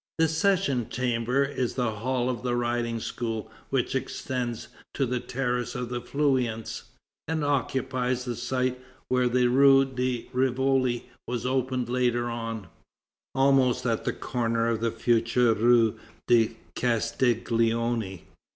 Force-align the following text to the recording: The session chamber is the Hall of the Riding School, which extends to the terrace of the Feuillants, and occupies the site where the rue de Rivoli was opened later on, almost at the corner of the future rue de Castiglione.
The 0.17 0.27
session 0.27 0.89
chamber 0.89 1.43
is 1.43 1.75
the 1.75 1.91
Hall 1.91 2.27
of 2.27 2.41
the 2.41 2.55
Riding 2.55 2.99
School, 2.99 3.51
which 3.69 3.93
extends 3.93 4.69
to 4.95 5.05
the 5.05 5.19
terrace 5.19 5.75
of 5.75 5.89
the 5.89 6.01
Feuillants, 6.01 6.85
and 7.27 7.43
occupies 7.45 8.25
the 8.25 8.35
site 8.35 8.81
where 9.09 9.29
the 9.29 9.45
rue 9.47 9.85
de 9.85 10.27
Rivoli 10.33 11.07
was 11.27 11.45
opened 11.45 11.87
later 11.87 12.31
on, 12.31 12.65
almost 13.35 13.85
at 13.85 14.03
the 14.03 14.11
corner 14.13 14.67
of 14.69 14.79
the 14.81 14.89
future 14.89 15.53
rue 15.53 15.99
de 16.27 16.57
Castiglione. 16.73 18.23